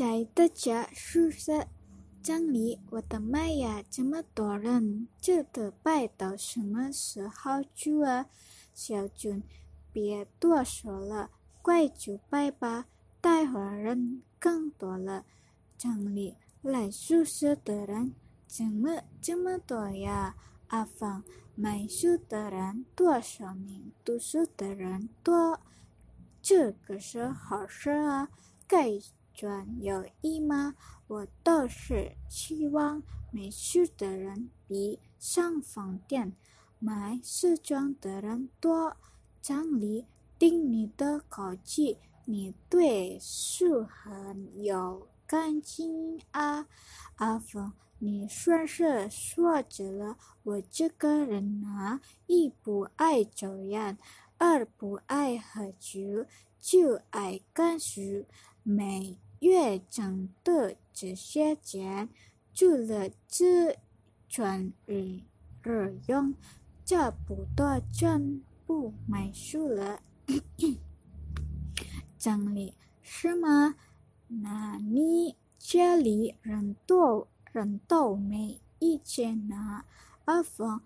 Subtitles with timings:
[0.00, 1.66] 在大家宿舍
[2.22, 8.24] 整理，我的妈呀，这么多人，这得拜到什么时候住啊？
[8.72, 9.42] 小军，
[9.92, 11.28] 别多说了，
[11.60, 12.86] 快就拜吧，
[13.20, 15.26] 待会儿人更多了。
[15.76, 18.14] 整理来宿舍的人
[18.46, 20.34] 怎么这么多呀？
[20.68, 21.22] 阿芳，
[21.54, 23.92] 买书的人多少名？
[24.02, 25.60] 读书的人多，
[26.40, 28.30] 这个是好事啊！
[28.66, 28.98] 该
[29.40, 30.74] 转有益吗？
[31.06, 36.34] 我倒是希望没事的人比上饭店
[36.78, 38.94] 买时装的人多。
[39.40, 40.04] 张丽
[40.38, 46.66] 听你的口气，你对书很有感情啊！
[47.14, 50.18] 阿峰，你算是说着了。
[50.42, 53.96] 我这个人啊，一不爱抽烟，
[54.36, 56.26] 二不爱喝酒，
[56.60, 58.26] 就爱看书。
[58.62, 62.08] 每月挣的这些钱，
[62.54, 63.76] 除了自
[64.28, 65.20] 赚日
[65.62, 66.34] 日用，
[66.84, 70.00] 这不多全部买书了。
[72.18, 73.74] 整理是吗？
[74.28, 79.84] 那你家里人多人都没意见呢？
[80.26, 80.80] 阿峰，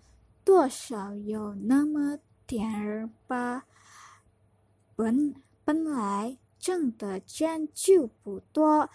[0.44, 3.64] 多少有那么点儿吧？
[4.94, 6.38] 本本来。
[6.64, 8.88] 挣的钱就不多，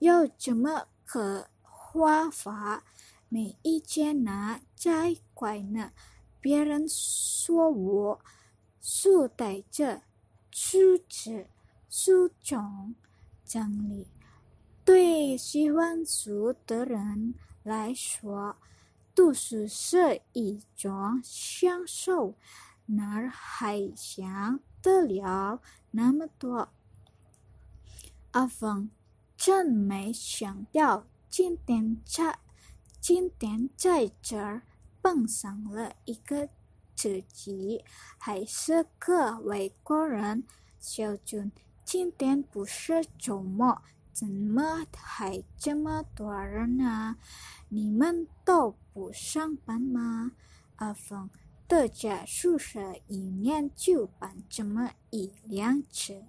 [0.00, 2.82] 要怎么可花法？
[3.30, 5.90] 每一天拿再怪呢。
[6.38, 8.20] 别人说我
[8.82, 10.02] 书呆着，
[10.50, 11.46] 书痴，
[11.88, 12.94] 书穷，
[13.42, 14.06] 整理。
[14.84, 18.54] 对喜欢书的人来说，
[19.14, 22.34] 读书是一种享受，
[22.84, 26.68] 哪还想得了那么多？
[28.32, 28.90] 阿峰，
[29.36, 32.38] 真没想到今天在
[33.00, 34.62] 今天在这儿
[35.02, 36.48] 碰上了一个
[36.94, 37.82] 自己
[38.18, 40.44] 还是个外国人。
[40.78, 41.50] 小军，
[41.84, 43.80] 今天不是周末，
[44.12, 47.16] 怎么还这么多人啊？
[47.70, 50.32] 你们都不上班吗？
[50.76, 51.30] 阿峰，
[51.66, 56.22] 大家宿舍一年就搬这么一两次。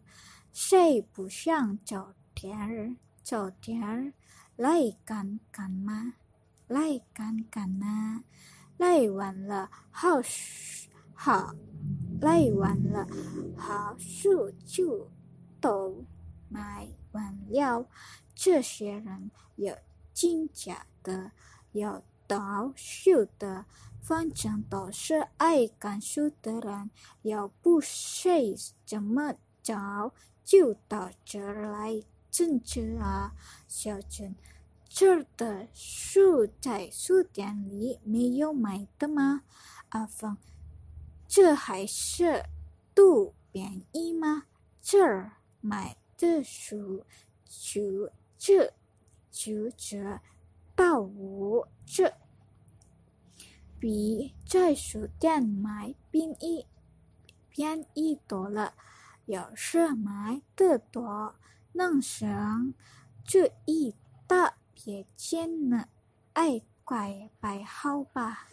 [0.62, 2.94] 谁不想早点儿
[3.24, 4.12] 早点儿
[4.58, 6.16] 来干干嘛？
[6.68, 8.22] 来干干呐！
[8.75, 10.09] 来完了好
[11.14, 11.56] 好
[12.19, 13.08] 来完了
[13.58, 15.09] 好书就
[15.62, 16.03] 都
[16.50, 17.88] 买完了。
[18.36, 19.74] 这些人有
[20.14, 21.31] 进假的，
[21.72, 23.66] 有倒数的，
[24.02, 26.92] 反正都是爱干书的人。
[27.22, 28.53] 要不谁
[28.86, 29.34] 怎么
[29.64, 30.12] 着？
[30.50, 33.36] 就到这儿来政治啊，
[33.68, 34.34] 小陈，
[34.88, 39.44] 这儿的书在书店里没有买的吗？
[39.90, 40.36] 阿峰，
[41.28, 42.46] 这还是
[42.96, 44.46] 渡便宜吗？
[44.82, 47.06] 这儿买的书
[47.46, 48.74] 九折，
[49.30, 50.20] 九折
[50.76, 52.12] 到五折，
[53.80, 56.66] 比在书店买便宜
[57.52, 58.74] 便宜多了。
[59.29, 61.35] 有事买的多，
[61.73, 62.73] 能省
[63.23, 63.94] 这一
[64.25, 65.88] 大笔钱呢，
[66.34, 68.47] 爱怪摆好吧。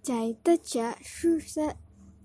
[0.00, 1.76] 在大家宿舍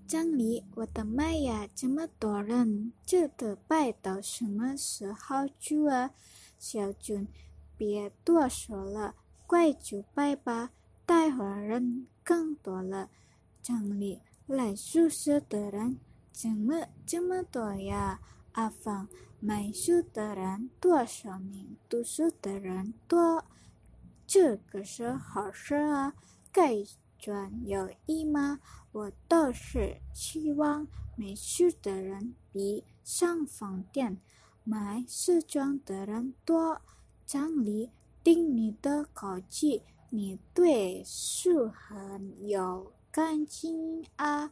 [0.08, 6.12] 整理，我的妈呀，这么多人，这个拜到什么时候住啊？
[6.58, 7.28] 小军，
[7.76, 9.16] 别多说了，
[9.46, 10.70] 快就拜吧，
[11.04, 13.10] 待会人更多了，
[13.62, 14.22] 整理。
[14.46, 15.98] 来宿舍的人
[16.32, 18.20] 怎么这么多呀？
[18.52, 19.08] 阿芳，
[19.38, 21.76] 买书的人多少名？
[21.88, 23.44] 读书的人多，
[24.26, 26.14] 这个是好事啊！
[26.50, 26.84] 该
[27.18, 28.58] 转有益吗？
[28.90, 30.86] 我倒是希望
[31.16, 34.18] 没书的人比上饭店
[34.64, 36.82] 买时装的人多。
[37.24, 37.90] 张理，
[38.24, 42.92] 听你的口气，你对书很有。
[43.12, 44.50] 感情啊，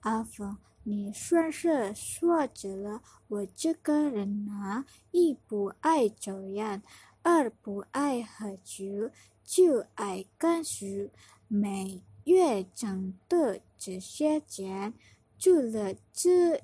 [0.00, 3.02] 阿峰，你算是说着了。
[3.28, 6.82] 我这个人啊，一不爱抽烟，
[7.22, 9.10] 二不爱喝酒，
[9.42, 11.08] 就爱看书。
[11.48, 14.92] 每月挣的这些钱，
[15.38, 16.60] 除了自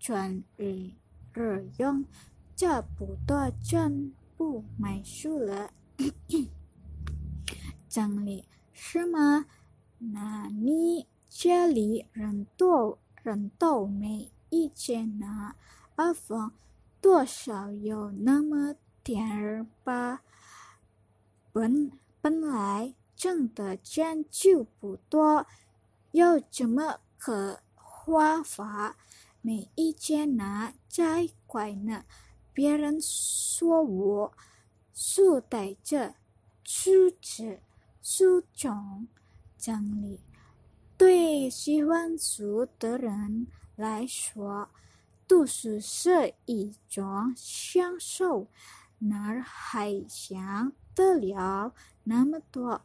[0.00, 0.90] 赚日
[1.32, 2.04] 日用，
[2.56, 5.70] 这不多全部买书了。
[7.88, 9.46] 整理是吗？
[9.98, 15.54] 那你家里人多人都没意见呢？
[15.96, 16.52] 阿峰，
[17.00, 20.22] 多少有那么点儿吧。
[21.52, 21.90] 本
[22.20, 25.46] 本来挣的钱就不多，
[26.12, 28.96] 又怎么可花法？
[29.40, 32.04] 没一件拿再怪呢？
[32.52, 34.32] 别人说我
[34.94, 36.14] 树带着
[36.64, 37.60] 梳子
[38.02, 39.06] 梳妆
[39.58, 40.20] 真理，
[40.96, 44.68] 对喜欢书的人来说，
[45.26, 48.46] 读书是一种享受，
[48.98, 51.74] 哪还想得了
[52.04, 52.82] 那么多？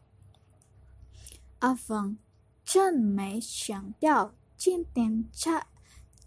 [1.59, 2.17] 阿峰
[2.65, 5.67] 真没想到今天在。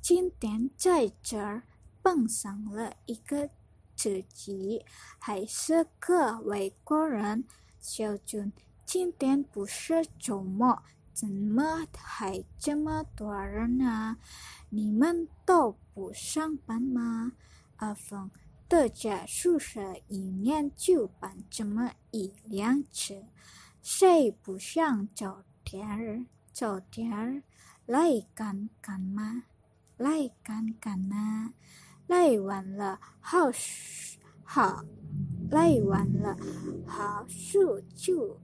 [0.01, 1.65] 今天在这儿
[2.01, 3.51] 碰上了一个
[3.97, 4.85] 自己
[5.19, 7.45] 还是个外国人。
[7.81, 8.53] 小俊，
[8.87, 10.81] 今天不是周末，
[11.13, 14.17] 怎么还这么多人啊？
[14.71, 17.33] 你们都不上班吗？
[17.79, 18.31] 阿峰，
[18.69, 23.25] 大家宿舍一年就搬这么一两次，
[23.83, 27.43] 谁不想早点儿早点儿
[27.87, 29.43] 来干干嘛？
[29.97, 31.51] 来干干呐！
[32.07, 34.85] 来完了，好书好，
[35.51, 36.37] 来完了，
[36.87, 38.39] 好书就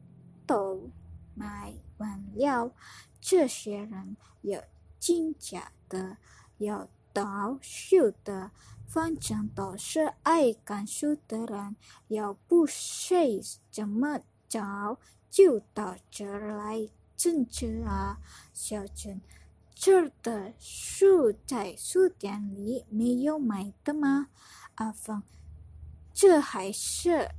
[0.52, 0.90] 都
[1.34, 2.74] 买完了。
[3.22, 4.62] 这些人有
[4.98, 6.18] 金甲的，
[6.58, 8.50] 有倒秀的，
[8.86, 11.74] 反正都是爱干书的人。
[12.08, 13.40] 要不谁
[13.70, 14.98] 怎么着
[15.30, 18.18] 就到这儿来挣钱啊？
[18.52, 19.22] 小陈。
[19.74, 24.28] 这儿的书在书店里没有买的吗？
[24.74, 25.22] 阿峰，
[26.12, 27.30] 这还是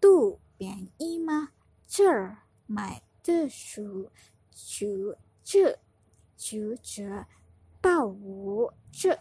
[0.00, 1.50] 读便宜吗？
[1.86, 2.38] 这儿
[2.72, 4.10] 买的书
[4.50, 5.78] 就这
[6.36, 7.26] 九折
[7.80, 9.18] 到五折，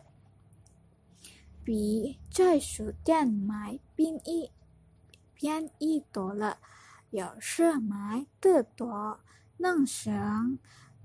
[1.65, 4.51] 比在书店买便宜
[5.33, 6.57] 便宜多了。
[7.09, 9.19] 要是买的多，
[9.57, 10.57] 能省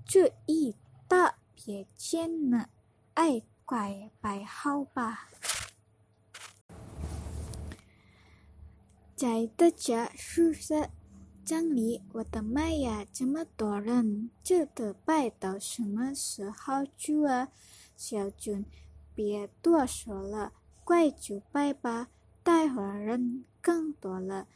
[0.05, 0.75] 这一
[1.07, 1.35] 大。
[1.59, 2.69] 别见了，
[3.15, 5.27] 爱怪摆好吧。
[9.15, 10.87] 在大家宿舍
[11.47, 17.47] 整理，我的妈呀，这么多人，这个拜到什么时候住啊？
[17.95, 18.65] 小军，
[19.15, 20.51] 别多说了，
[20.83, 22.09] 快就拜吧，
[22.43, 24.49] 待会儿人更多了。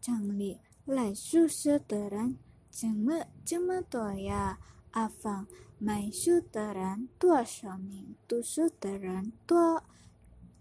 [0.00, 2.38] 整理来宿舍的人
[2.70, 4.58] 怎么这么多呀？
[4.92, 5.46] 阿芳。
[5.78, 9.84] 买书的人多，说明读书的人多，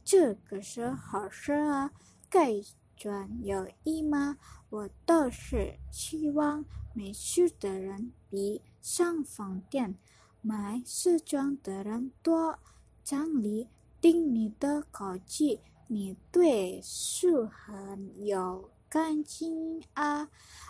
[0.03, 1.91] 这个是好事啊！
[2.29, 2.61] 该
[2.97, 4.37] 赚有益吗？
[4.69, 9.95] 我倒是希望没事的人比上饭店
[10.41, 12.59] 买时装的人多。
[13.03, 13.69] 张理
[14.01, 20.29] 听你的口气，你对书很有感情啊，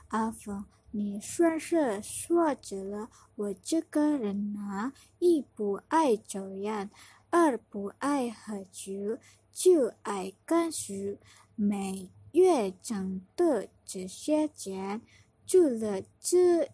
[0.09, 0.63] 阿峰。
[0.91, 6.89] 你算是说着了，我这个人啊，一不爱抽烟，
[7.29, 9.17] 二不爱喝酒，
[9.51, 11.17] 就爱干书。
[11.59, 15.01] 每月挣的这些钱，
[15.47, 16.69] 除了自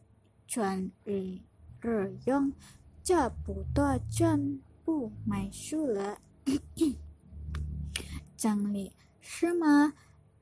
[0.45, 1.39] 存日
[1.79, 2.51] 日用，
[3.01, 6.17] 差不多全部买书了。
[8.35, 9.93] 整理是吗？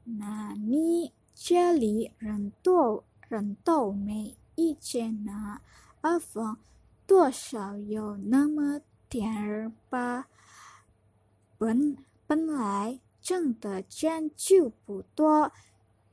[0.04, 3.04] 那你家里人多？
[3.30, 5.62] 人都没意见呢，
[6.02, 6.58] 阿峰，
[7.06, 10.28] 多少有那么点儿吧。
[11.58, 11.96] 本
[12.28, 15.52] 本来挣的钱就不多，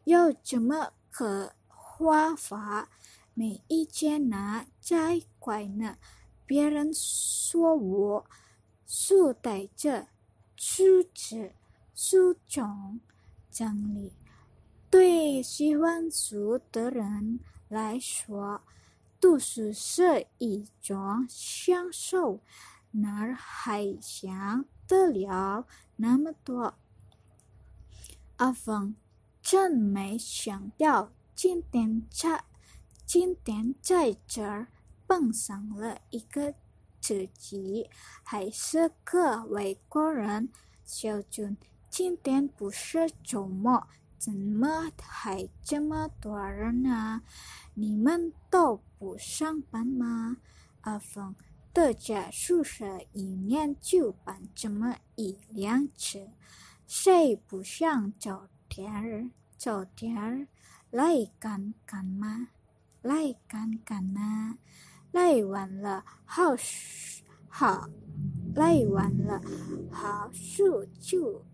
[0.04, 2.88] 又怎么可花法？
[3.34, 5.96] 每一天呢，再怪呢。
[6.44, 8.26] 别人说我
[8.86, 10.08] 书带着
[10.56, 11.52] 梳子
[11.94, 12.98] 梳妆
[13.50, 14.12] 整理。
[14.90, 18.62] 对喜欢书的人来说，
[19.20, 22.40] 读书是一种享受，
[22.92, 26.74] 哪还想得了那么多？
[28.38, 28.94] 阿峰
[29.42, 32.44] 真没想到，今天在
[33.04, 34.68] 今天在这儿
[35.08, 36.54] 碰上了一个
[37.00, 37.90] 自己
[38.22, 40.50] 还是个外国人。
[40.84, 41.56] 小军，
[41.90, 43.88] 今天不是周末。
[44.18, 47.22] 怎么还这么多人啊？
[47.74, 50.36] 你们都不上班吗？
[50.82, 51.34] 阿峰，
[51.72, 56.28] 大家宿舍一年就搬这么一两次，
[56.88, 60.48] 谁不想早点儿早点儿
[60.90, 62.48] 来干干嘛？
[63.02, 64.56] 来干干呐？
[65.12, 66.56] 来完了好
[67.46, 67.90] 好。
[68.54, 69.38] 赖完了，
[69.92, 71.44] 好树就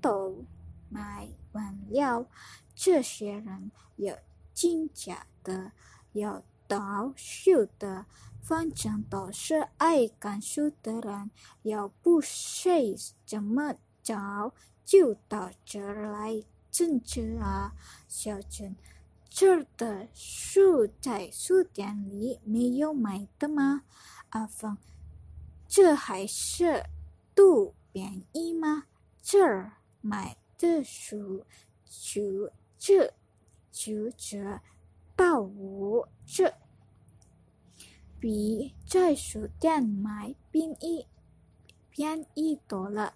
[0.00, 0.44] 都
[0.88, 2.28] 卖完了。
[2.76, 4.16] 这些人有
[4.52, 5.72] 金甲的，
[6.12, 8.06] 有倒数的，
[8.40, 11.32] 反正都是爱干书的人。
[11.62, 12.96] 要不谁
[13.26, 17.74] 怎么着就到这儿来政治啊？
[18.08, 18.76] 小陈，
[19.28, 23.82] 这儿的书在书店里没有买的吗？
[24.30, 24.76] 阿峰，
[25.66, 26.84] 这还是
[27.34, 28.84] 杜便宜吗？
[29.22, 31.44] 这儿买的书
[31.84, 32.50] 就。
[32.76, 33.14] 这
[33.72, 34.60] 九折
[35.16, 36.52] 到五折，
[38.20, 41.06] 比在书店买便宜
[41.88, 43.14] 便宜多了。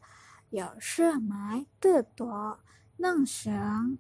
[0.51, 2.59] 有事买得多，
[2.97, 3.99] 弄上，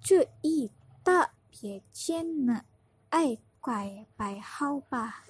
[0.00, 0.72] 注意
[1.04, 2.64] 得别见了，
[3.10, 5.24] 爱乖摆好吧。